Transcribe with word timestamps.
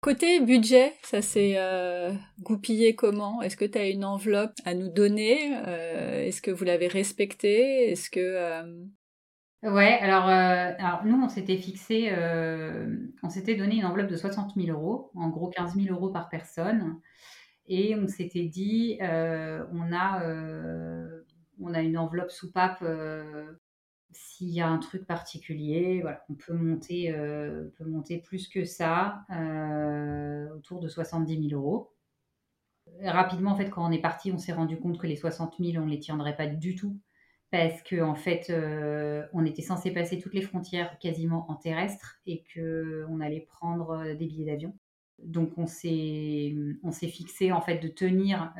Côté 0.00 0.38
budget, 0.40 0.94
ça 1.02 1.22
s'est 1.22 1.54
euh, 1.56 2.12
goupillé 2.40 2.94
comment? 2.94 3.42
Est-ce 3.42 3.56
que 3.56 3.64
tu 3.64 3.78
as 3.78 3.88
une 3.88 4.04
enveloppe 4.04 4.54
à 4.64 4.74
nous 4.74 4.88
donner? 4.88 5.56
Euh, 5.66 6.24
Est-ce 6.24 6.40
que 6.40 6.52
vous 6.52 6.64
l'avez 6.64 6.86
respectée? 6.86 7.90
Est-ce 7.90 8.08
que 8.08 8.20
euh, 8.20 8.84
Ouais, 9.64 9.98
alors, 10.00 11.04
nous 11.04 11.20
on 11.20 11.28
s'était 11.28 11.56
fixé, 11.56 12.12
on 13.24 13.28
s'était 13.28 13.56
donné 13.56 13.74
une 13.74 13.86
enveloppe 13.86 14.06
de 14.08 14.16
60 14.16 14.54
000 14.54 14.68
euros, 14.68 15.10
en 15.16 15.30
gros 15.30 15.48
15 15.48 15.74
000 15.74 15.92
euros 15.92 16.10
par 16.10 16.28
personne, 16.28 17.00
et 17.66 17.96
on 17.96 18.06
s'était 18.06 18.44
dit, 18.44 18.98
on 19.00 19.92
a, 19.92 20.22
on 21.60 21.74
a 21.74 21.80
une 21.82 21.98
enveloppe 21.98 22.30
soupape 22.30 22.84
s'il 24.12 24.48
y 24.48 24.60
a 24.60 24.68
un 24.68 24.78
truc 24.78 25.06
particulier, 25.06 26.00
voilà, 26.00 26.24
on 26.30 26.34
peut 26.34 26.54
monter, 26.54 27.12
euh, 27.12 27.68
peut 27.76 27.84
monter 27.84 28.18
plus 28.18 28.48
que 28.48 28.64
ça, 28.64 29.24
euh, 29.30 30.48
autour 30.54 30.80
de 30.80 30.88
70 30.88 31.48
000 31.50 31.60
euros. 31.60 31.92
Rapidement, 33.02 33.52
en 33.52 33.56
fait, 33.56 33.68
quand 33.70 33.86
on 33.86 33.92
est 33.92 34.00
parti, 34.00 34.32
on 34.32 34.38
s'est 34.38 34.52
rendu 34.52 34.78
compte 34.78 34.98
que 34.98 35.06
les 35.06 35.16
60 35.16 35.56
000, 35.58 35.82
on 35.82 35.86
ne 35.86 35.90
les 35.90 36.00
tiendrait 36.00 36.36
pas 36.36 36.46
du 36.46 36.74
tout. 36.74 36.98
Parce 37.50 37.82
qu'en 37.82 38.10
en 38.10 38.14
fait, 38.14 38.50
euh, 38.50 39.26
on 39.32 39.44
était 39.46 39.62
censé 39.62 39.90
passer 39.90 40.18
toutes 40.18 40.34
les 40.34 40.42
frontières 40.42 40.98
quasiment 40.98 41.50
en 41.50 41.54
terrestre 41.54 42.20
et 42.26 42.44
qu'on 42.54 43.20
allait 43.20 43.40
prendre 43.40 44.14
des 44.14 44.26
billets 44.26 44.46
d'avion. 44.46 44.76
Donc 45.22 45.56
on 45.56 45.66
s'est, 45.66 46.54
on 46.82 46.92
s'est 46.92 47.08
fixé 47.08 47.50
en 47.50 47.60
fait 47.62 47.78
de 47.78 47.88
tenir 47.88 48.52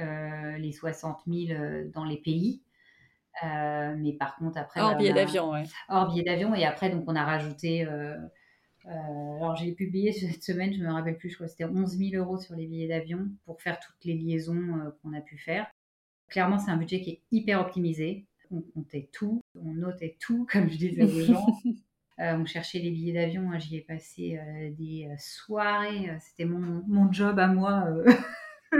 les 0.58 0.72
60 0.72 1.20
000 1.26 1.90
dans 1.92 2.04
les 2.04 2.16
pays 2.16 2.62
euh, 3.44 3.94
mais 3.96 4.12
par 4.12 4.36
contre, 4.36 4.58
après. 4.58 4.80
Hors 4.80 4.96
billet 4.96 5.12
d'avion, 5.12 5.52
ouais. 5.52 5.64
Hors 5.88 6.10
billet 6.10 6.24
d'avion. 6.24 6.54
Et 6.54 6.64
après, 6.64 6.90
donc, 6.90 7.04
on 7.06 7.16
a 7.16 7.24
rajouté. 7.24 7.84
Euh, 7.84 8.16
euh, 8.86 9.36
alors, 9.36 9.56
j'ai 9.56 9.72
publié 9.72 10.12
cette 10.12 10.42
semaine, 10.42 10.72
je 10.72 10.82
me 10.82 10.92
rappelle 10.92 11.16
plus, 11.16 11.30
je 11.30 11.34
crois 11.34 11.46
que 11.46 11.52
c'était 11.52 11.64
11 11.64 11.96
000 11.96 12.22
euros 12.22 12.38
sur 12.38 12.54
les 12.54 12.66
billets 12.66 12.88
d'avion 12.88 13.28
pour 13.44 13.60
faire 13.60 13.78
toutes 13.80 14.04
les 14.04 14.14
liaisons 14.14 14.92
qu'on 15.02 15.12
a 15.12 15.20
pu 15.20 15.38
faire. 15.38 15.66
Clairement, 16.28 16.58
c'est 16.58 16.70
un 16.70 16.76
budget 16.76 17.00
qui 17.00 17.10
est 17.10 17.22
hyper 17.30 17.60
optimisé. 17.60 18.26
On 18.50 18.60
comptait 18.60 19.08
tout, 19.12 19.42
on 19.54 19.74
notait 19.74 20.16
tout, 20.18 20.46
comme 20.52 20.70
je 20.70 20.76
disais 20.76 21.04
aux 21.04 21.20
gens. 21.20 21.46
on 22.18 22.44
cherchait 22.46 22.78
les 22.78 22.90
billets 22.90 23.12
d'avion. 23.12 23.50
J'y 23.58 23.76
ai 23.76 23.80
passé 23.82 24.40
des 24.76 25.08
soirées. 25.18 26.10
C'était 26.20 26.44
mon, 26.44 26.82
mon, 26.86 27.12
job 27.12 27.38
à 27.38 27.46
moi. 27.46 27.86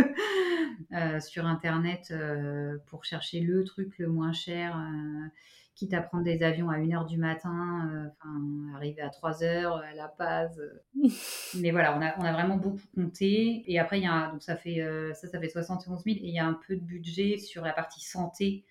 Euh, 0.92 1.20
sur 1.20 1.44
Internet 1.44 2.08
euh, 2.12 2.78
pour 2.86 3.05
chercher 3.05 3.41
le 3.41 3.62
truc 3.62 3.98
le 3.98 4.08
moins 4.08 4.33
cher, 4.33 4.75
euh, 4.75 5.28
quitte 5.75 5.92
à 5.92 6.00
prendre 6.00 6.25
des 6.25 6.42
avions 6.42 6.70
à 6.70 6.78
1h 6.78 7.06
du 7.06 7.19
matin, 7.19 8.11
enfin, 8.11 8.75
arriver 8.75 9.03
à 9.03 9.08
3h 9.08 9.83
à 9.83 9.95
La 9.95 10.08
Paz. 10.08 10.62
Mais 11.61 11.72
voilà, 11.72 11.98
on 11.98 12.00
a, 12.00 12.14
on 12.19 12.25
a 12.25 12.33
vraiment 12.33 12.56
beaucoup 12.56 12.86
compté. 12.95 13.64
Et 13.70 13.78
après, 13.78 13.98
il 13.98 14.05
y 14.05 14.06
a, 14.06 14.30
donc 14.30 14.42
ça 14.42 14.56
fait, 14.56 14.83
ça, 15.14 15.28
ça 15.28 15.39
fait 15.39 15.50
71 15.50 16.05
000. 16.05 16.17
Et 16.17 16.20
il 16.23 16.34
y 16.34 16.39
a 16.39 16.47
un 16.47 16.58
peu 16.67 16.75
de 16.75 16.80
budget 16.80 17.36
sur 17.36 17.62
la 17.62 17.73
partie 17.73 18.00
santé. 18.00 18.64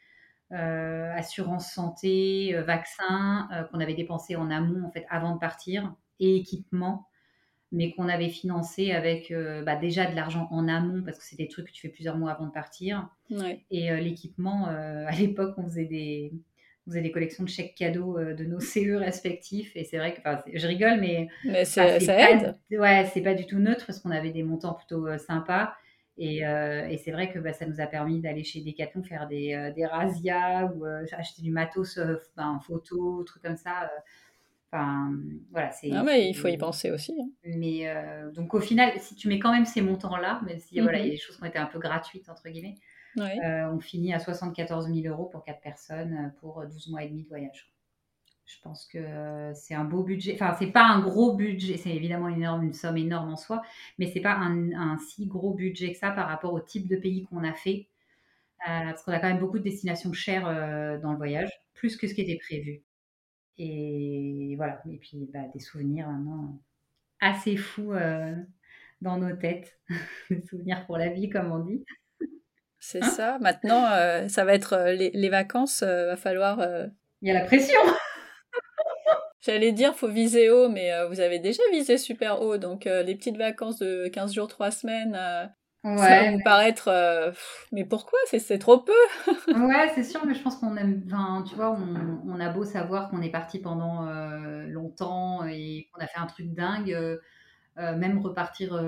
assurance 0.50 1.72
santé, 1.72 2.56
vaccin 2.66 3.48
qu'on 3.72 3.80
avait 3.80 3.96
dépensé 3.96 4.36
en 4.36 4.50
amont 4.50 4.88
en 4.88 4.92
fait 4.92 5.06
avant 5.10 5.36
de 5.36 5.40
partir 5.40 5.94
et 6.20 6.38
équipement 6.38 7.08
mais 7.72 7.92
qu'on 7.92 8.08
avait 8.08 8.30
financé 8.30 8.92
avec 8.92 9.32
euh, 9.32 9.62
bah, 9.64 9.76
déjà 9.76 10.06
de 10.10 10.16
l'argent 10.16 10.48
en 10.52 10.68
amont, 10.68 11.04
parce 11.04 11.18
que 11.18 11.24
c'est 11.24 11.36
des 11.36 11.48
trucs 11.48 11.68
que 11.68 11.72
tu 11.72 11.82
fais 11.82 11.90
plusieurs 11.90 12.18
mois 12.18 12.32
avant 12.32 12.48
de 12.48 12.52
partir. 12.52 13.10
Et 13.72 13.92
euh, 13.92 13.98
l'équipement, 13.98 14.70
euh, 14.70 15.06
à 15.08 15.12
l'époque, 15.12 15.56
on 15.58 15.64
faisait 15.64 15.86
des, 15.86 16.32
on 16.86 16.92
faisait 16.92 17.02
des 17.02 17.12
collections 17.12 17.44
de 17.44 17.50
chèques 17.50 17.76
cadeaux 17.76 18.18
de 18.20 18.44
nos 18.46 18.60
CE 18.62 18.98
respectifs. 18.98 19.76
Et 19.76 19.84
c'est 19.84 19.98
vrai 19.98 20.14
que, 20.14 20.22
je 20.58 20.68
rigole, 20.68 21.00
mais, 21.00 21.28
mais 21.44 21.66
ça 21.66 21.98
aide. 21.98 22.56
Ouais, 22.72 23.10
c'est 23.14 23.22
pas 23.22 23.34
du 23.34 23.46
tout 23.46 23.60
neutre, 23.60 23.86
parce 23.86 24.00
qu'on 24.00 24.12
avait 24.12 24.32
des 24.32 24.44
montants 24.44 24.74
plutôt 24.74 25.06
sympas. 25.18 25.74
Et, 26.20 26.38
et 26.38 26.98
c'est 27.04 27.12
vrai 27.12 27.32
que 27.32 27.38
bah, 27.38 27.54
ça 27.54 27.68
nous 27.68 27.80
a 27.80 27.86
permis 27.86 28.22
d'aller 28.22 28.44
chez 28.44 28.62
Decathlon 28.62 29.04
faire 29.04 29.28
des, 29.28 29.72
des 29.76 29.86
razzias 29.86 30.72
ou 30.74 30.86
acheter 30.86 31.44
du 31.44 31.52
matos 31.52 32.00
en 32.38 32.60
photo, 32.60 33.24
trucs 33.24 33.44
comme 33.44 33.58
ça 33.58 33.92
Enfin, 34.72 35.14
voilà, 35.52 35.72
c'est. 35.72 35.92
Ah 35.94 36.04
mais 36.04 36.30
il 36.30 36.34
faut 36.34 36.50
y 36.50 36.58
penser 36.58 36.92
aussi. 36.92 37.14
Hein. 37.20 37.30
Mais 37.56 37.88
euh, 37.88 38.32
donc 38.32 38.54
au 38.54 38.60
final, 38.60 38.92
si 39.00 39.16
tu 39.16 39.28
mets 39.28 39.40
quand 39.40 39.52
même 39.52 39.66
ces 39.66 39.82
montants-là, 39.82 40.42
même 40.46 40.60
si 40.60 40.80
voilà, 40.80 41.00
il 41.00 41.06
y 41.06 41.08
a 41.10 41.12
des 41.12 41.18
choses 41.18 41.38
qui 41.38 41.44
ont 41.44 41.46
été 41.46 41.58
un 41.58 41.66
peu 41.66 41.80
gratuites 41.80 42.30
entre 42.30 42.50
guillemets, 42.50 42.76
euh, 43.18 43.72
on 43.72 43.80
finit 43.80 44.14
à 44.14 44.20
74 44.20 44.94
000 44.94 45.08
euros 45.08 45.26
pour 45.26 45.44
4 45.44 45.60
personnes 45.62 46.14
euh, 46.14 46.40
pour 46.40 46.64
12 46.66 46.90
mois 46.90 47.04
et 47.04 47.10
demi 47.10 47.24
de 47.24 47.30
voyage. 47.30 47.72
Je 48.46 48.56
pense 48.62 48.86
que 48.86 49.52
c'est 49.56 49.74
un 49.74 49.84
beau 49.84 50.04
budget. 50.04 50.34
Enfin, 50.34 50.56
c'est 50.58 50.72
pas 50.72 50.86
un 50.86 51.02
gros 51.02 51.36
budget. 51.36 51.76
C'est 51.76 51.94
évidemment 51.94 52.30
une, 52.30 52.38
énorme, 52.38 52.64
une 52.64 52.74
somme 52.74 52.96
énorme 52.96 53.34
en 53.34 53.36
soi, 53.36 53.62
mais 53.98 54.08
c'est 54.08 54.22
pas 54.22 54.36
un, 54.36 54.72
un, 54.72 54.98
si 55.00 55.26
gros 55.26 55.54
budget 55.54 55.92
que 55.92 55.98
ça 55.98 56.12
par 56.12 56.30
rapport 56.30 56.54
au 56.54 56.62
type 56.62 56.88
de 56.88 56.96
pays 56.96 57.26
qu'on 57.26 57.44
a 57.44 57.52
fait. 57.52 57.90
parce 58.66 59.04
qu'on 59.04 59.12
a 59.12 59.20
quand 59.20 59.28
même 59.28 59.40
beaucoup 59.40 59.60
de 59.60 59.66
destinations 59.66 60.14
chères 60.14 60.46
dans 61.02 61.12
le 61.12 61.18
voyage, 61.18 61.52
plus 61.74 61.98
que 61.98 62.08
ce 62.08 62.14
qui 62.14 62.22
était 62.22 62.38
prévu. 62.38 62.84
Et 63.58 64.54
voilà. 64.56 64.82
Et 64.90 64.96
puis 64.96 65.30
bah, 65.34 65.42
des 65.54 65.60
souvenirs 65.60 66.08
vraiment 66.10 66.58
assez 67.20 67.58
fous 67.58 67.94
euh, 67.94 68.36
dans 69.02 69.18
nos 69.18 69.36
têtes. 69.36 69.80
des 70.30 70.42
souvenirs 70.48 70.86
pour 70.86 70.98
la 70.98 71.10
vie, 71.10 71.30
comme 71.30 71.52
on 71.52 71.60
dit. 71.60 71.84
C'est 72.80 73.04
hein? 73.04 73.10
ça. 73.10 73.38
Maintenant, 73.40 73.86
euh, 73.92 74.28
ça 74.28 74.46
va 74.46 74.54
être 74.54 74.74
euh, 74.74 74.94
les, 74.94 75.12
les 75.14 75.30
vacances. 75.30 75.84
va 75.84 76.18
falloir. 76.18 76.60
Il 77.22 77.28
y 77.28 77.32
a 77.32 77.34
la 77.34 77.46
pression. 77.46 77.80
J'allais 79.42 79.72
dire, 79.72 79.96
faut 79.96 80.10
viser 80.10 80.50
haut, 80.50 80.70
mais 80.70 80.92
vous 81.08 81.20
avez 81.20 81.40
déjà 81.40 81.64
visé 81.72 81.98
super 81.98 82.42
haut. 82.42 82.58
Donc, 82.58 82.86
les 82.86 83.16
petites 83.16 83.38
vacances 83.38 83.80
de 83.80 84.08
15 84.10 84.34
jours, 84.34 84.48
3 84.48 84.72
semaines, 84.72 85.18
Ouais, 85.88 85.98
ça 85.98 86.24
va 86.24 86.32
vous 86.32 86.44
paraître, 86.44 86.90
euh, 86.90 87.32
mais 87.72 87.86
pourquoi? 87.86 88.20
C'est 88.26 88.60
trop 88.60 88.80
peu 88.80 88.92
Ouais, 89.48 89.90
c'est 89.96 90.04
sûr, 90.04 90.26
mais 90.26 90.34
je 90.34 90.42
pense 90.42 90.58
qu'on 90.58 90.76
aime, 90.76 91.04
enfin, 91.06 91.46
tu 91.48 91.56
vois, 91.56 91.72
on, 91.72 92.22
on, 92.28 92.40
a 92.42 92.50
beau 92.50 92.66
savoir 92.66 93.10
qu'on 93.10 93.22
est 93.22 93.30
parti 93.30 93.60
pendant 93.60 94.06
euh, 94.06 94.68
longtemps 94.68 95.46
et 95.46 95.88
qu'on 95.92 96.02
a 96.02 96.08
fait 96.08 96.20
un 96.20 96.26
truc 96.26 96.54
dingue, 96.54 96.92
euh, 96.92 97.18
même 97.78 98.20
repartir 98.20 98.84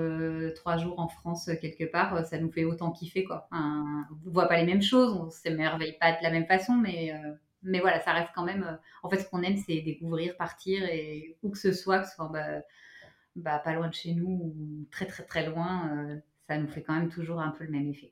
trois 0.56 0.76
jours 0.76 0.98
en 0.98 1.08
France 1.08 1.48
quelque 1.62 1.84
part, 1.84 2.26
ça 2.26 2.38
nous 2.38 2.50
fait 2.50 2.64
autant 2.64 2.90
kiffer, 2.90 3.24
quoi. 3.24 3.48
on 3.52 4.04
ne 4.26 4.30
voit 4.30 4.48
pas 4.48 4.56
les 4.58 4.66
mêmes 4.66 4.82
choses, 4.82 5.14
on 5.14 5.30
s'émerveille 5.30 5.96
pas 5.98 6.12
de 6.12 6.22
la 6.22 6.30
même 6.30 6.46
façon, 6.46 6.74
mais, 6.74 7.14
mais 7.62 7.80
voilà, 7.80 8.00
ça 8.00 8.12
reste 8.12 8.30
quand 8.34 8.44
même. 8.44 8.78
en 9.02 9.08
fait, 9.08 9.20
ce 9.20 9.30
qu'on 9.30 9.42
aime, 9.42 9.56
c'est 9.56 9.80
découvrir, 9.80 10.36
partir 10.36 10.84
et 10.84 11.38
où 11.42 11.50
que 11.50 11.58
ce 11.58 11.72
soit, 11.72 12.00
que 12.00 12.08
ce 12.08 12.16
soit 12.16 12.30
bah, 12.30 12.62
bah, 13.36 13.58
pas 13.60 13.72
loin 13.72 13.88
de 13.88 13.94
chez 13.94 14.12
nous 14.12 14.26
ou 14.28 14.86
très 14.90 15.06
très 15.06 15.22
très 15.22 15.46
loin 15.46 16.20
ça 16.50 16.58
nous 16.58 16.66
fait 16.66 16.82
quand 16.82 16.94
même 16.94 17.10
toujours 17.10 17.40
un 17.40 17.50
peu 17.50 17.62
le 17.62 17.70
même 17.70 17.86
effet. 17.86 18.10